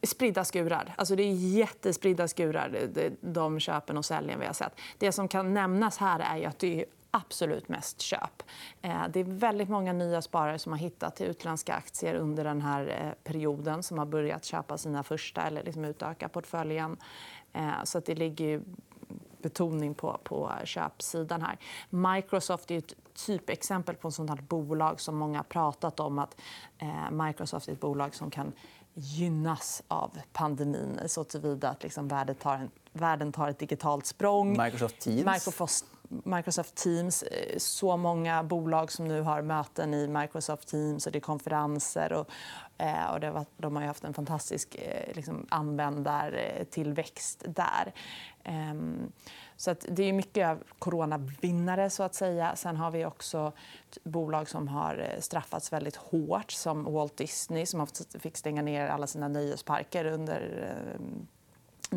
Spridda 0.04 0.46
skurar. 0.46 0.94
Alltså 0.98 1.16
det 1.16 1.24
är 1.24 1.34
jättespridda 1.34 2.28
skurar, 2.28 2.90
eh, 2.96 3.12
de 3.22 3.60
köpen 3.60 3.98
och 3.98 4.06
säljen 4.06 4.40
vi 4.40 4.46
har 4.46 4.54
sett. 4.54 4.74
Det 4.98 5.12
som 5.12 5.28
kan 5.28 5.54
nämnas 5.54 5.98
här 5.98 6.19
är 6.19 6.48
att 6.48 6.60
det 6.60 6.81
är 6.81 6.86
absolut 7.12 7.69
mest 7.69 8.01
köp. 8.01 8.44
Eh, 8.81 9.07
det 9.10 9.19
är 9.19 9.24
väldigt 9.24 9.69
många 9.69 9.94
nya 9.94 10.22
sparare 10.22 10.60
som 10.60 10.72
har 10.72 10.80
hittat 10.80 11.16
till 11.16 11.25
utländska 11.25 11.74
aktier 11.74 12.16
under 12.16 12.44
den 12.44 12.62
här 12.62 12.88
eh, 12.88 13.24
perioden 13.24 13.84
som 13.84 13.98
har 13.98 14.06
börjat 14.06 14.46
köpa 14.46 14.78
sina 14.78 15.04
första 15.04 15.42
eller 15.42 15.63
liksom 15.63 15.86
utöka 15.86 16.30
portföljen. 16.30 16.98
Så 17.84 18.00
det 18.00 18.16
ligger 18.16 18.62
betoning 19.42 19.94
på, 19.94 20.19
på 20.24 20.52
köpsidan 20.63 21.42
här. 21.42 21.57
Microsoft 21.90 22.72
är 22.72 22.78
ett 22.78 22.94
typexempel 23.25 23.95
på 23.95 24.07
ett 24.07 24.13
sånt 24.13 24.30
här 24.30 24.42
bolag 24.42 25.02
som 25.02 25.18
många 25.18 25.40
har 25.40 25.44
pratat 25.44 26.00
om. 26.00 26.19
att 26.19 26.42
Microsoft 27.12 27.68
är 27.68 27.74
ett 27.74 27.80
bolag 27.80 28.16
som 28.16 28.31
kan 28.31 28.54
gynnas 29.00 29.84
av 29.88 30.18
pandemin 30.33 31.00
så 31.07 31.24
tillvida 31.24 31.69
att 31.69 31.83
liksom 31.83 32.07
världen, 32.07 32.35
tar 32.35 32.56
en, 32.56 32.71
världen 32.94 33.31
tar 33.31 33.50
ett 33.50 33.59
digitalt 33.59 34.06
språng. 34.06 34.64
Microsoft 34.64 35.00
Teams. 35.00 35.26
Microsoft, 35.26 35.85
Microsoft 36.09 36.76
Teams. 36.76 37.24
Eh, 37.24 37.57
så 37.57 37.97
många 37.97 38.44
bolag 38.44 38.92
som 38.92 39.07
nu 39.07 39.21
har 39.21 39.42
möten 39.42 39.94
i 39.94 40.07
Microsoft 40.07 40.68
Teams 40.68 41.06
och 41.06 41.12
det 41.12 41.19
är 41.19 41.21
konferenser. 41.21 42.14
Och, 42.14 42.30
eh, 42.78 43.12
och 43.12 43.19
det 43.19 43.31
var, 43.31 43.45
de 43.57 43.76
har 43.76 43.83
haft 43.83 44.04
en 44.04 44.14
fantastisk 44.14 44.76
eh, 44.76 45.16
liksom, 45.16 45.45
användartillväxt 45.50 47.44
där. 47.47 47.94
Um, 48.71 49.12
så 49.59 49.71
att 49.71 49.85
det 49.89 50.04
är 50.04 50.13
mycket 50.13 50.57
coronavinnare. 50.80 51.89
så 51.89 52.04
att 52.04 52.16
säga. 52.16 52.56
Sen 52.56 52.78
har 52.78 52.92
vi 52.92 53.06
också 53.06 53.51
bolag 54.04 54.49
som 54.49 54.68
har 54.68 55.09
eh, 55.13 55.19
straffats 55.19 55.73
väldigt 55.73 55.95
hårt 55.95 56.51
som 56.51 56.83
Walt 56.83 57.18
Disney 57.18 57.66
som 57.66 57.87
fick 58.19 58.37
stänga 58.37 58.61
ner 58.61 58.87
alla 58.87 59.07
sina 59.07 59.28
nöjesparker 59.28 60.06
under 60.06 60.71
eh, 60.71 61.01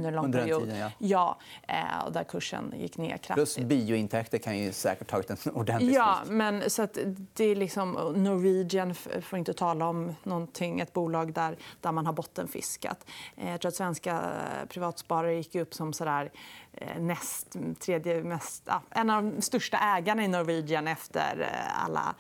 under 0.07 0.09
en 0.09 0.15
lång 0.17 0.25
under 0.25 0.41
period. 0.41 0.63
Tiden, 0.63 0.79
ja. 0.79 0.91
ja 0.99 1.39
eh, 1.69 2.05
och 2.07 2.13
där 2.13 2.25
kursen 2.25 2.75
gick 2.77 2.97
ner 2.99 3.17
kraftigt. 3.17 3.35
Plus 3.35 3.59
biointäkter 3.59 4.39
kan 4.39 4.59
ju 4.59 4.73
säkert 4.73 5.11
tagit 5.11 5.31
en 5.31 5.37
ordentlig 5.55 5.95
ja, 5.95 6.19
men 6.27 6.71
så 6.71 6.83
att 6.83 6.99
det 7.35 7.45
är 7.45 7.57
liksom, 7.57 7.93
Norwegian 8.17 8.95
får 9.23 9.39
inte 9.39 9.53
tala 9.53 9.87
om 9.87 10.15
någonting, 10.23 10.81
ett 10.81 10.93
bolag 10.93 11.33
där, 11.33 11.57
där 11.81 11.93
man 11.93 12.07
har 12.07 12.13
bottenfiskat. 12.13 13.07
Eh, 13.37 13.51
jag 13.51 13.61
tror 13.61 13.69
att 13.69 13.75
svenska 13.75 14.33
privatsparare 14.69 15.35
gick 15.35 15.55
upp 15.55 15.75
som 15.75 15.93
sådär, 15.93 16.31
eh, 16.73 17.03
näst, 17.03 17.57
tredje 17.81 18.23
mest, 18.23 18.69
en 18.91 19.11
av 19.11 19.23
de 19.23 19.43
största 19.43 19.79
ägarna 19.79 20.25
i 20.25 20.29
Norwegian 20.29 20.89
efter 20.89 21.49
alla 21.85 22.15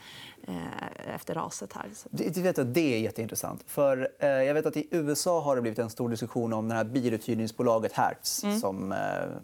efter 1.14 1.34
raset. 1.34 1.72
Här. 1.72 1.86
Det, 2.10 2.36
vet 2.36 2.58
att 2.58 2.74
det 2.74 2.94
är 2.94 2.98
jätteintressant. 2.98 3.64
För, 3.66 4.08
eh, 4.18 4.28
jag 4.28 4.54
vet 4.54 4.66
att 4.66 4.76
I 4.76 4.88
USA 4.90 5.40
har 5.40 5.56
det 5.56 5.62
blivit 5.62 5.78
en 5.78 5.90
stor 5.90 6.08
diskussion 6.08 6.52
om 6.52 6.68
det 6.68 6.74
här 6.74 6.84
biluthyrningsbolaget 6.84 7.92
Hertz 7.92 8.44
mm. 8.44 8.60
som 8.60 8.92
eh, 8.92 8.98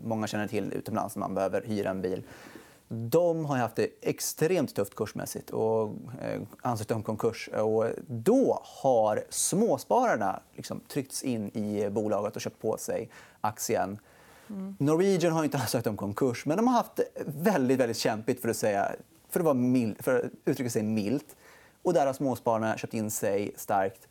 många 0.05 0.27
känner 0.27 0.47
till 0.47 0.73
utomlands 0.73 1.17
när 1.17 1.21
man 1.21 1.35
behöver 1.35 1.63
hyra 1.67 1.91
en 1.91 2.03
bil. 2.03 2.23
de 2.89 3.45
har 3.45 3.57
haft 3.57 3.77
det 3.77 3.89
extremt 4.01 4.75
tufft 4.75 4.95
kursmässigt 4.95 5.51
och 5.51 5.85
eh, 6.23 6.41
ansökt 6.63 6.91
om 6.91 7.03
konkurs. 7.03 7.49
Och 7.49 7.87
då 8.07 8.63
har 8.65 9.25
småspararna 9.31 10.41
liksom 10.55 10.81
tryckts 10.89 11.23
in 11.23 11.57
i 11.57 11.91
bolaget 11.91 12.37
och 12.37 12.43
köpt 12.43 12.61
på 12.61 12.77
sig 12.77 13.11
aktien. 13.41 13.99
Mm. 14.51 14.77
Norwegian 14.79 15.33
har 15.33 15.45
inte 15.45 15.59
ansökt 15.63 15.87
om 15.87 15.97
konkurs, 15.97 16.47
men 16.47 16.57
de 16.57 16.67
har 16.67 16.75
haft 16.75 16.97
det 16.97 17.05
väldigt, 17.27 17.79
väldigt 17.79 17.97
kämpigt 17.97 18.43
för 18.43 18.49
att, 18.49 18.57
säga, 18.57 18.93
för 19.29 19.41
att, 19.41 19.45
vara 19.45 19.55
mild, 19.55 20.05
för 20.05 20.19
att 20.19 20.33
uttrycka 20.45 20.71
sig 20.71 20.83
milt. 20.83 21.37
Och 21.83 21.95
där 21.95 22.07
har 22.07 22.13
småspararna 22.13 22.79
köpt 22.79 22.95
in 22.95 23.11
sig 23.11 23.53
starkt. 23.57 24.09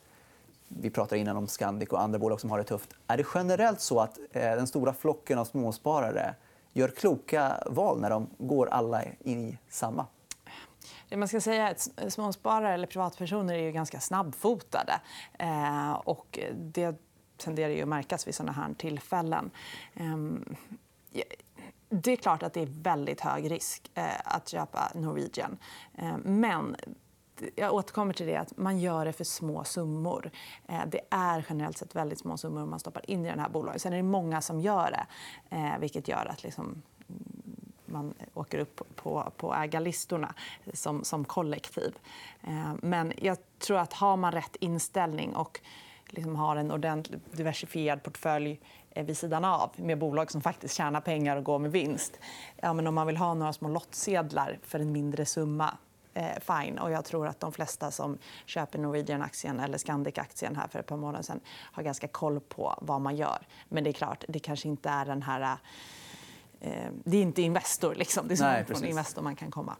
Vi 0.67 0.89
pratade 0.89 1.21
innan 1.21 1.37
om 1.37 1.47
Scandic 1.47 1.89
och 1.89 2.01
andra 2.01 2.19
bolag 2.19 2.41
som 2.41 2.51
har 2.51 2.57
det 2.57 2.63
tufft. 2.63 2.93
Är 3.07 3.17
det 3.17 3.25
generellt 3.35 3.81
så 3.81 3.99
att 3.99 4.19
eh, 4.31 4.41
den 4.41 4.67
stora 4.67 4.93
flocken 4.93 5.39
av 5.39 5.45
småsparare 5.45 6.35
gör 6.73 6.87
kloka 6.87 7.63
val 7.65 8.01
när 8.01 8.09
de 8.09 8.29
går 8.37 8.67
alla 8.67 9.03
in 9.19 9.45
i 9.45 9.57
samma? 9.69 10.05
Det 11.09 11.17
man 11.17 11.27
ska 11.27 11.41
säga 11.41 11.67
är 11.67 11.71
att 11.71 12.13
småsparare 12.13 12.73
eller 12.73 12.87
privatpersoner 12.87 13.53
är 13.53 13.59
ju 13.59 13.71
ganska 13.71 13.99
snabbfotade. 13.99 14.99
Eh, 15.39 15.91
och 15.93 16.39
det 16.55 16.95
tenderar 17.37 17.69
ju 17.69 17.81
att 17.81 17.87
märkas 17.87 18.27
vid 18.27 18.35
såna 18.35 18.51
här 18.51 18.73
tillfällen. 18.77 19.51
Eh, 19.93 20.15
det 21.89 22.11
är 22.11 22.15
klart 22.15 22.43
att 22.43 22.53
det 22.53 22.61
är 22.61 22.69
väldigt 22.81 23.21
hög 23.21 23.51
risk 23.51 23.91
eh, 23.93 24.05
att 24.23 24.49
köpa 24.49 24.91
Norwegian. 24.95 25.57
Eh, 25.95 26.17
men 26.23 26.75
jag 27.55 27.73
återkommer 27.73 28.13
till 28.13 28.27
det 28.27 28.35
att 28.35 28.57
man 28.57 28.79
gör 28.79 29.05
det 29.05 29.13
för 29.13 29.23
små 29.23 29.63
summor. 29.63 30.31
Eh, 30.67 30.81
det 30.87 31.01
är 31.09 31.45
generellt 31.49 31.77
sett 31.77 31.95
väldigt 31.95 32.19
små 32.19 32.37
summor 32.37 32.65
man 32.65 32.79
stoppar 32.79 33.09
in 33.09 33.25
i 33.25 33.29
den 33.29 33.39
här 33.39 33.49
bolaget. 33.49 33.81
Sen 33.81 33.93
är 33.93 33.97
det 33.97 34.03
många 34.03 34.41
som 34.41 34.59
gör 34.59 34.91
det, 34.91 35.77
vilket 35.79 36.07
gör 36.07 36.25
att 36.25 36.43
liksom 36.43 36.65
mm, 36.65 36.81
man 37.85 38.13
åker 38.33 38.59
upp 38.59 38.81
på, 38.95 39.31
på 39.37 39.55
ägarlistorna 39.55 40.33
som, 40.73 41.03
som 41.03 41.25
kollektiv. 41.25 41.97
Men 42.81 43.13
jag 43.17 43.37
tror 43.59 43.77
att 43.77 43.93
har 43.93 44.17
man 44.17 44.31
rätt 44.31 44.55
inställning 44.55 45.35
och 45.35 45.61
liksom 46.09 46.35
har 46.35 46.55
en 46.55 46.71
ordentligt 46.71 47.21
diversifierad 47.31 48.03
portfölj 48.03 48.59
vid 48.95 49.17
sidan 49.17 49.45
av 49.45 49.71
med 49.75 49.97
bolag 49.97 50.31
som 50.31 50.41
faktiskt 50.41 50.75
tjänar 50.75 51.01
pengar 51.01 51.37
och 51.37 51.43
går 51.43 51.59
med 51.59 51.71
vinst. 51.71 52.19
Ja, 52.55 52.73
men 52.73 52.87
om 52.87 52.95
man 52.95 53.07
vill 53.07 53.17
ha 53.17 53.33
några 53.33 53.53
små 53.53 53.69
lottsedlar 53.69 54.59
för 54.63 54.79
en 54.79 54.91
mindre 54.91 55.25
summa 55.25 55.77
eh, 56.13 56.39
fine. 56.39 56.79
Och 56.79 56.91
jag 56.91 57.05
tror 57.05 57.27
att 57.27 57.39
de 57.39 57.51
flesta 57.51 57.91
som 57.91 58.17
köper 58.45 58.79
Norwegian-aktien 58.79 59.59
eller 59.59 59.77
Scandic-aktien 59.77 60.55
här 60.55 60.67
för 60.67 60.79
ett 60.79 60.85
par 60.85 60.97
månader 60.97 61.23
sen 61.23 61.39
har 61.47 61.83
ganska 61.83 62.07
koll 62.07 62.39
på 62.39 62.79
vad 62.81 63.01
man 63.01 63.15
gör. 63.15 63.47
Men 63.69 63.83
det 63.83 63.89
är 63.89 63.93
klart, 63.93 64.23
det 64.27 64.39
kanske 64.39 64.67
inte 64.67 64.89
är 64.89 65.05
den 65.05 65.21
här... 65.21 65.57
Eh, 66.59 66.71
det 67.03 67.17
är 67.17 67.21
inte 67.21 67.41
Investor. 67.41 67.95
Liksom. 67.95 68.27
Det 68.27 68.33
är 68.33 68.35
så 68.35 68.43
Nej, 68.43 68.65
från 68.65 68.85
Investor 68.85 69.21
man 69.21 69.35
kan 69.35 69.51
komma. 69.51 69.75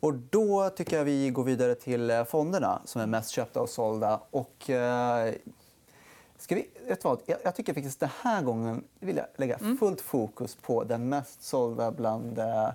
Och 0.00 0.14
då 0.14 0.70
tycker 0.70 0.96
jag 0.96 1.04
vi 1.04 1.30
går 1.30 1.44
vidare 1.44 1.74
till 1.74 2.10
eh, 2.10 2.24
fonderna 2.24 2.82
som 2.84 3.00
är 3.00 3.06
mest 3.06 3.30
köpta 3.30 3.60
och 3.60 3.68
sålda. 3.68 4.20
Och, 4.30 4.70
eh, 4.70 5.34
ska 6.38 6.54
vi, 6.54 6.68
vet 6.88 7.04
vad? 7.04 7.20
Jag, 7.44 7.54
tycker 7.56 7.74
faktiskt 7.74 8.00
den 8.00 8.10
här 8.22 8.42
gången 8.42 8.84
vill 9.00 9.16
jag 9.16 9.26
lägga 9.36 9.56
mm. 9.56 9.78
fullt 9.78 10.00
fokus 10.00 10.54
på 10.54 10.84
den 10.84 11.08
mest 11.08 11.42
sålda 11.42 11.90
bland 11.90 12.38
eh, 12.38 12.70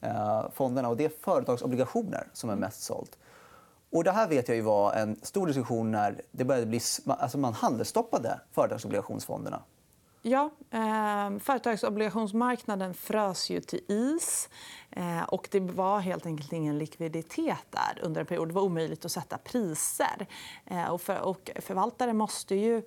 Eh, 0.00 0.50
fonderna. 0.50 0.88
Och 0.88 0.96
det 0.96 1.04
är 1.04 1.12
företagsobligationer 1.20 2.26
som 2.32 2.50
är 2.50 2.56
mest 2.56 2.82
sålt. 2.82 3.18
Och 3.90 4.04
det 4.04 4.12
här 4.12 4.28
vet 4.28 4.48
jag 4.48 4.56
ju 4.56 4.62
var 4.62 4.92
en 4.92 5.16
stor 5.22 5.46
diskussion 5.46 5.90
när 5.90 6.20
det 6.30 6.44
började 6.44 6.66
bli, 6.66 6.80
alltså 7.06 7.38
man 7.38 7.52
handelsstoppade 7.52 8.40
företagsobligationsfonderna. 8.52 9.62
Ja, 10.22 10.50
eh, 10.70 11.38
företagsobligationsmarknaden 11.38 12.94
frös 12.94 13.50
ju 13.50 13.60
till 13.60 13.80
is. 13.88 14.48
Eh, 14.90 15.22
och 15.22 15.48
det 15.50 15.60
var 15.60 16.00
helt 16.00 16.26
enkelt 16.26 16.52
ingen 16.52 16.78
likviditet 16.78 17.66
där 17.70 18.00
under 18.02 18.20
en 18.20 18.26
period. 18.26 18.48
Det 18.48 18.54
var 18.54 18.62
omöjligt 18.62 19.04
att 19.04 19.12
sätta 19.12 19.38
priser. 19.38 20.26
Eh, 20.64 20.88
och, 20.88 21.00
för, 21.00 21.20
och 21.20 21.50
förvaltare 21.56 22.12
måste 22.12 22.54
ju 22.54 22.82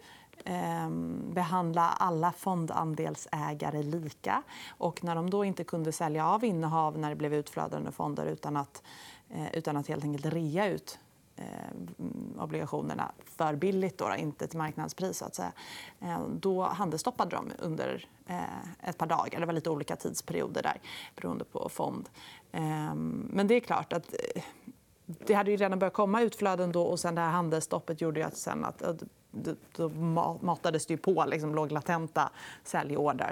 Ehm, 0.45 1.33
behandla 1.33 1.89
alla 1.89 2.31
fondandelsägare 2.31 3.83
lika. 3.83 4.43
Och 4.69 5.03
när 5.03 5.15
de 5.15 5.29
då 5.29 5.45
inte 5.45 5.63
kunde 5.63 5.91
sälja 5.91 6.27
av 6.27 6.43
innehav 6.43 6.97
när 6.97 7.09
det 7.09 7.15
blev 7.15 7.33
utflöden 7.33 7.87
ur 7.87 7.91
fonder 7.91 8.25
utan 8.25 8.57
att, 8.57 8.83
eh, 9.29 9.53
utan 9.53 9.77
att 9.77 9.87
helt 9.87 10.03
enkelt 10.03 10.25
rea 10.25 10.67
ut 10.67 10.99
eh, 11.35 12.43
obligationerna 12.43 13.11
för 13.25 13.55
billigt, 13.55 13.97
då, 13.97 14.15
inte 14.17 14.47
till 14.47 14.57
marknadspris. 14.57 15.17
Så 15.17 15.25
att 15.25 15.35
säga. 15.35 15.51
Eh, 15.99 16.19
då 16.27 16.63
handelsstoppade 16.63 17.35
de 17.35 17.51
under 17.59 18.07
eh, 18.27 18.89
ett 18.89 18.97
par 18.97 19.07
dagar. 19.07 19.39
Det 19.39 19.45
var 19.45 19.53
lite 19.53 19.69
olika 19.69 19.95
tidsperioder 19.95 20.63
där 20.63 20.79
beroende 21.15 21.45
på 21.45 21.69
fond. 21.69 22.09
Ehm, 22.51 23.29
men 23.33 23.47
det 23.47 23.55
är 23.55 23.59
klart 23.59 23.93
att 23.93 24.13
eh, 24.35 24.43
det 25.05 25.33
hade 25.33 25.51
ju 25.51 25.57
redan 25.57 25.79
börjat 25.79 25.93
komma 25.93 26.21
utflöden 26.21 26.71
då 26.71 26.83
och 26.83 26.99
sen 26.99 27.15
det 27.15 27.21
här 27.21 27.31
handelsstoppet 27.31 28.01
gjorde 28.01 28.25
att, 28.25 28.37
sen 28.37 28.65
att 28.65 28.81
då 29.75 29.89
matades 30.41 30.85
det 30.85 30.97
på 30.97 31.25
liksom, 31.27 31.55
låg 31.55 31.71
latenta 31.71 32.29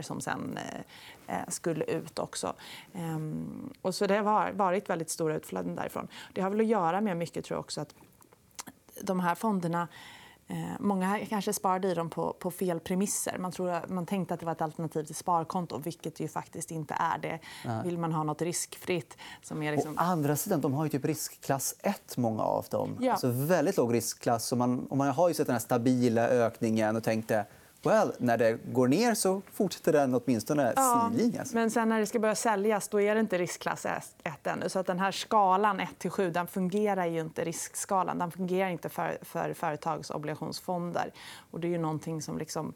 som 0.02 0.22
sen 0.22 0.58
eh, 0.58 1.36
eh, 1.36 1.48
skulle 1.48 1.84
ut 1.86 2.20
också. 2.20 2.54
Ehm, 2.94 3.74
och 3.82 3.96
så 3.96 4.08
det 4.08 4.18
har 4.18 4.52
varit 4.52 4.90
väldigt 4.90 5.10
stora 5.10 5.36
utflöden 5.36 5.76
därifrån. 5.76 6.08
Det 6.34 6.42
har 6.42 6.50
väl 6.50 6.60
att 6.60 6.66
göra 6.66 7.02
med 7.02 7.18
mycket 7.18 7.46
tror 7.46 7.56
jag 7.56 7.60
också 7.60 7.82
att 7.82 7.96
de 9.02 9.20
här 9.20 9.36
fonderna 9.36 9.88
många 10.80 11.20
kanske 11.30 11.54
sparade 11.54 11.88
i 11.88 11.94
dem 11.94 12.10
på, 12.10 12.34
på 12.34 12.52
fel 12.52 12.80
premisser. 12.80 13.38
Man, 13.38 13.52
tror, 13.52 13.94
man 13.94 14.06
tänkte 14.06 14.34
att 14.34 14.40
det 14.40 14.46
var 14.46 14.54
ett 14.54 14.62
alternativ 14.62 15.04
till 15.04 15.16
sparkonto, 15.16 15.78
vilket 15.78 16.16
det 16.16 16.24
ju 16.24 16.28
faktiskt 16.28 16.72
inte 16.72 16.94
är. 16.94 17.18
Det 17.18 17.40
vill 17.84 17.98
man 17.98 18.14
ha 18.14 18.24
nåt 18.24 18.42
riskfritt. 18.42 19.18
Som 19.42 19.64
är 19.64 19.72
liksom... 19.72 19.92
Å 19.92 19.96
andra 19.98 20.36
sidan, 20.36 20.62
de 20.62 20.74
har 20.74 20.84
ju 20.84 20.90
typ 20.90 21.06
riskklass 21.06 21.76
1, 21.80 22.18
många 22.18 22.44
av 22.44 22.66
dem. 22.72 22.98
Ja. 23.00 23.12
Alltså 23.12 23.28
väldigt 23.32 23.78
låg 23.78 23.94
riskklass. 23.94 24.54
Man, 24.54 24.88
och 24.88 24.98
man 24.98 25.08
har 25.08 25.28
ju 25.28 25.34
sett 25.34 25.48
den 25.48 25.54
här 25.54 25.60
stabila 25.60 26.28
ökningen 26.28 26.96
och 26.96 27.04
tänkte 27.04 27.46
Well, 27.84 28.14
när 28.18 28.38
det 28.38 28.60
går 28.66 28.88
ner 28.88 29.14
så 29.14 29.42
fortsätter 29.54 29.94
den 29.94 30.16
åtminstone 30.16 30.74
ja, 30.76 31.12
sidlinjes. 31.12 31.54
Men 31.54 31.72
sen 31.72 31.90
när 31.90 32.00
det 32.00 32.06
ska 32.06 32.20
börja 32.20 32.36
säljas 32.36 32.88
då 32.88 33.02
är 33.02 33.16
det 33.16 33.22
inte 33.22 33.38
riskklass 33.38 33.86
1 33.86 34.48
ännu. 34.48 34.70
Så 34.70 34.80
att 34.80 34.86
den 34.86 35.00
här 35.00 35.12
skalan 35.12 35.82
1-7 35.82 36.32
den 36.32 36.48
fungerar 36.48 37.06
ju 37.06 37.20
inte. 37.20 37.46
Riskskalan 37.46 38.20
den 38.20 38.32
fungerar 38.32 38.70
inte 38.70 38.90
för, 38.90 39.18
för 39.22 39.54
företagsobligationsfonder. 39.54 41.12
Och 41.52 41.60
det 41.60 41.68
är 41.68 41.70
ju 41.70 41.78
någonting 41.78 42.22
som 42.22 42.38
liksom 42.38 42.74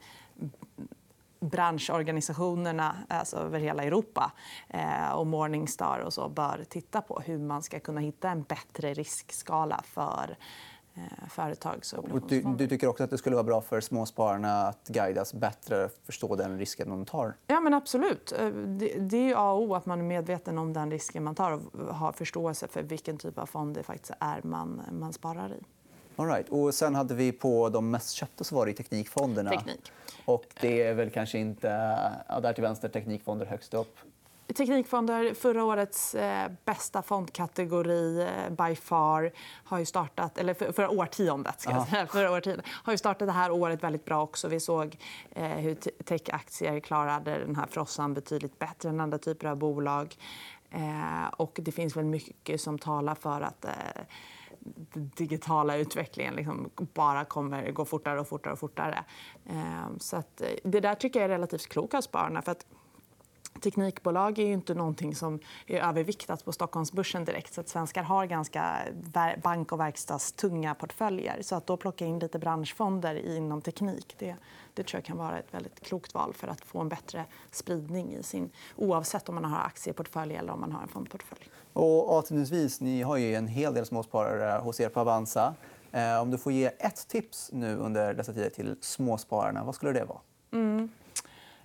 branschorganisationerna 1.39 2.95
alltså 3.10 3.38
över 3.38 3.60
hela 3.60 3.83
Europa 3.83 4.31
eh, 4.69 5.12
och 5.12 5.27
Morningstar 5.27 6.00
och 6.00 6.13
så 6.13 6.29
bör 6.29 6.65
titta 6.69 7.01
på 7.01 7.22
hur 7.25 7.38
man 7.38 7.63
ska 7.63 7.79
kunna 7.79 8.01
hitta 8.01 8.29
en 8.29 8.43
bättre 8.43 8.93
riskskala 8.93 9.81
för 9.86 10.38
Eh, 10.95 11.27
företagsobligationer. 11.29 12.55
Du, 12.57 12.57
du 12.57 12.67
tycker 12.67 12.88
också 12.88 13.03
att 13.03 13.09
det 13.09 13.17
skulle 13.17 13.35
vara 13.35 13.43
bra 13.43 13.62
för 13.62 13.81
småspararna 13.81 14.67
att 14.67 14.88
guidas 14.88 15.33
bättre 15.33 15.85
att 15.85 16.00
förstå 16.05 16.35
den 16.35 16.59
risken 16.59 16.89
de 16.89 17.05
tar? 17.05 17.33
Ja, 17.47 17.59
men 17.59 17.73
absolut. 17.73 18.33
Eh, 18.39 18.47
det, 18.50 19.00
det 19.00 19.31
är 19.31 19.35
A 19.35 19.51
och 19.51 19.62
O 19.62 19.75
att 19.75 19.85
man 19.85 20.00
är 20.00 20.03
medveten 20.03 20.57
om 20.57 20.73
den 20.73 20.91
risken 20.91 21.23
man 21.23 21.35
tar 21.35 21.51
och 21.51 21.95
har 21.95 22.12
förståelse 22.12 22.67
för 22.67 22.83
vilken 22.83 23.17
typ 23.17 23.38
av 23.38 23.45
fond 23.45 23.75
det 23.75 23.83
faktiskt 23.83 24.13
är 24.19 24.41
man, 24.43 24.81
man 24.91 25.13
sparar 25.13 25.53
i. 25.53 25.63
All 26.15 26.27
right. 26.27 26.50
och 26.50 26.73
sen 26.73 26.95
hade 26.95 27.13
vi 27.13 27.31
på 27.31 27.69
de 27.69 27.91
mest 27.91 28.12
köpta 28.12 28.43
så 28.43 28.55
var 28.55 28.65
det 28.65 28.73
teknikfonderna. 28.73 29.50
Teknik. 29.50 29.91
Och 30.25 30.45
det 30.62 30.83
är 30.83 30.93
väl 30.93 31.09
kanske 31.09 31.38
inte... 31.38 31.67
Ja, 32.27 32.39
där 32.39 32.53
till 32.53 32.63
vänster 32.63 32.89
teknikfonder 32.89 33.45
högst 33.45 33.73
upp. 33.73 33.97
Teknikfonder, 34.53 35.33
förra 35.33 35.63
årets 35.63 36.15
eh, 36.15 36.51
bästa 36.65 37.01
fondkategori 37.01 38.22
eh, 38.22 38.67
by 38.67 38.75
far, 38.75 39.31
har 39.63 39.79
ju 39.79 39.86
startat, 39.86 40.38
eller 40.38 40.53
för, 40.53 40.72
förra 40.72 40.89
årtiondet, 40.89 41.62
ska 41.62 41.72
jag 41.72 41.88
säga, 41.88 42.07
förra 42.07 42.31
årtiondet, 42.31 42.65
har 42.69 42.93
ju 42.93 42.98
startat 42.98 43.27
det 43.27 43.31
här 43.31 43.51
året 43.51 43.83
väldigt 43.83 44.05
bra 44.05 44.24
också. 44.24 44.48
Vi 44.48 44.60
såg 44.60 44.98
eh, 45.31 45.48
hur 45.48 45.75
techaktier 46.03 46.79
klarade 46.79 47.39
den 47.39 47.55
här 47.55 47.67
frossan 47.67 48.13
betydligt 48.13 48.60
bättre 48.60 48.89
än 48.89 49.00
andra 49.00 49.17
typer 49.17 49.48
av 49.48 49.57
bolag. 49.57 50.15
Eh, 50.69 51.27
och 51.38 51.60
det 51.62 51.72
finns 51.72 51.98
väl 51.98 52.05
mycket 52.05 52.62
som 52.62 52.79
talar 52.79 53.15
för 53.15 53.41
att 53.41 53.65
eh, 53.65 53.72
den 54.60 55.12
digitala 55.15 55.77
utvecklingen 55.77 56.36
liksom 56.36 56.69
bara 56.75 57.25
kommer 57.25 57.72
gå 57.72 57.86
fortare 57.86 58.19
och 58.19 58.27
fortare. 58.27 58.53
och 58.53 58.60
fortare. 58.60 59.03
Eh, 59.45 59.98
så 60.00 60.15
att, 60.15 60.41
det 60.63 60.79
där 60.79 60.95
tycker 60.95 61.19
jag 61.19 61.25
är 61.25 61.29
relativt 61.29 61.67
klokt 61.67 61.93
av 61.93 62.01
spararna. 62.01 62.41
För 62.41 62.51
att 62.51 62.65
teknikbolag 63.62 64.39
är 64.39 64.45
ju 64.45 64.53
inte 64.53 64.74
någonting 64.74 65.15
som 65.15 65.39
är 65.67 65.79
överviktat 65.79 66.45
på 66.45 66.51
Stockholmsbörsen 66.51 67.25
direkt. 67.25 67.53
Så 67.53 67.62
att 67.62 67.69
svenskar 67.69 68.03
har 68.03 68.25
ganska 68.25 68.79
bank 69.43 69.72
och 69.72 69.79
verkstadstunga 69.79 70.75
portföljer. 70.75 71.41
Så 71.41 71.55
att 71.55 71.67
då 71.67 71.77
plocka 71.77 72.05
in 72.05 72.19
lite 72.19 72.39
branschfonder 72.39 73.36
inom 73.38 73.62
teknik 73.62 74.15
det, 74.17 74.36
det 74.74 74.83
tror 74.83 74.98
jag 74.98 75.05
kan 75.05 75.17
vara 75.17 75.39
ett 75.39 75.53
väldigt 75.53 75.79
klokt 75.79 76.13
val 76.13 76.33
för 76.33 76.48
att 76.48 76.62
få 76.62 76.79
en 76.79 76.89
bättre 76.89 77.25
spridning 77.51 78.13
i 78.13 78.24
sin, 78.24 78.50
oavsett 78.75 79.29
om 79.29 79.36
man 79.36 79.45
har 79.45 79.65
aktieportfölj 79.65 80.36
eller 80.36 80.53
om 80.53 80.60
man 80.60 80.72
har 80.72 80.81
en 80.81 80.88
fondportfölj. 80.88 81.50
Och 81.74 82.12
avslutningsvis, 82.12 82.81
ni 82.81 83.01
har 83.01 83.17
ju 83.17 83.36
en 83.36 83.48
hel 83.48 83.74
del 83.74 83.86
småsparare 83.86 84.62
hos 84.62 84.79
er 84.79 84.89
på 84.89 85.00
Avanza. 85.00 85.55
Eh, 85.91 86.22
om 86.22 86.31
du 86.31 86.38
får 86.38 86.51
ge 86.51 86.65
ett 86.65 87.07
tips 87.07 87.50
nu 87.53 87.75
under 87.75 88.13
dessa 88.13 88.33
tider 88.33 88.50
till 88.50 88.75
småspararna, 88.81 89.63
vad 89.63 89.75
skulle 89.75 89.91
det 89.91 90.05
vara? 90.05 90.19
Mm. 90.51 90.89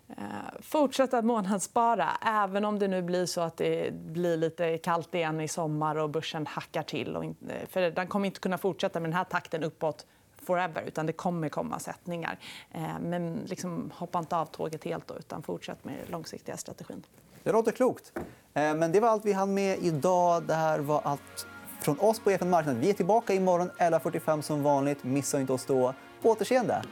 Fortsätt 0.08 0.64
fortsätta 0.64 1.22
månadsspara, 1.22 2.08
även 2.22 2.64
om 2.64 2.78
det 2.78 2.88
nu 2.88 3.02
blir 3.02 3.26
så 3.26 3.40
att 3.40 3.56
det 3.56 3.94
blir 3.94 4.36
lite 4.36 4.78
kallt 4.78 5.14
igen 5.14 5.40
i 5.40 5.48
sommar 5.48 5.96
och 5.96 6.10
börsen 6.10 6.46
hackar 6.46 6.82
till. 6.82 7.16
Eh, 7.16 7.68
för 7.68 7.90
den 7.90 8.06
kommer 8.06 8.26
inte 8.26 8.40
kunna 8.40 8.58
fortsätta 8.58 9.00
med 9.00 9.10
den 9.10 9.16
här 9.16 9.24
takten 9.24 9.64
uppåt 9.64 10.06
forever. 10.42 10.82
utan 10.82 11.06
Det 11.06 11.12
kommer 11.12 11.48
komma 11.48 11.78
sättningar. 11.78 12.38
Eh, 12.70 12.98
men 13.00 13.36
liksom, 13.46 13.90
hoppa 13.94 14.18
inte 14.18 14.36
av 14.36 14.46
tåget 14.46 14.84
helt, 14.84 15.08
då, 15.08 15.14
utan 15.14 15.42
fortsätt 15.42 15.84
med 15.84 15.94
den 15.94 16.12
långsiktiga 16.12 16.56
strategin. 16.56 17.02
Det 17.42 17.52
låter 17.52 17.72
klokt. 17.72 18.12
Men 18.52 18.92
det 18.92 19.00
var 19.00 19.08
allt 19.08 19.24
vi 19.24 19.32
hann 19.32 19.54
med 19.54 19.78
idag. 19.78 20.42
Det 20.42 20.54
här 20.54 20.78
var 20.78 21.00
allt 21.04 21.46
från 21.80 22.00
oss 22.00 22.20
på 22.20 22.30
EFN 22.30 22.50
Marknad. 22.50 22.76
Vi 22.76 22.90
är 22.90 22.94
tillbaka 22.94 23.34
imorgon 23.34 23.70
11.45 23.78 24.42
som 24.42 24.62
vanligt. 24.62 25.04
Missa 25.04 25.40
inte 25.40 25.52
oss 25.52 25.66
då. 25.66 25.94
På 26.22 26.30
återseende. 26.30 26.82